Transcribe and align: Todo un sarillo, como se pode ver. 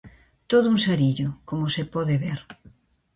Todo 0.51 0.67
un 0.73 0.79
sarillo, 0.85 1.27
como 1.49 1.65
se 1.75 1.83
pode 1.93 2.15
ver. 2.25 2.39